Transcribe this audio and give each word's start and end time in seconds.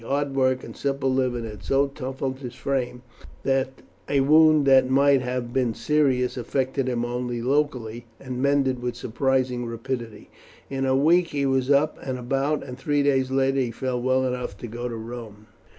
Hard 0.03 0.33
work 0.33 0.63
and 0.63 0.75
simple 0.75 1.13
living 1.13 1.43
had 1.45 1.61
so 1.61 1.85
toughened 1.89 2.39
his 2.39 2.55
frame 2.55 3.03
that 3.43 3.83
a 4.09 4.21
wound 4.21 4.65
that 4.65 4.89
might 4.89 5.21
have 5.21 5.53
been 5.53 5.75
serious 5.75 6.37
affected 6.37 6.89
him 6.89 7.05
only 7.05 7.39
locally, 7.39 8.07
and 8.19 8.41
mended 8.41 8.81
with 8.81 8.95
surprising 8.95 9.63
rapidity. 9.67 10.31
In 10.71 10.87
a 10.87 10.95
week 10.95 11.27
he 11.27 11.45
was 11.45 11.69
up 11.69 11.99
and 12.01 12.17
about, 12.17 12.63
and 12.63 12.79
three 12.79 13.03
days 13.03 13.29
later 13.29 13.59
he 13.59 13.69
felt 13.69 14.01
well 14.01 14.25
enough 14.25 14.57
to 14.57 14.67
go 14.67 14.89
to 14.89 14.95
Rome. 14.97 15.45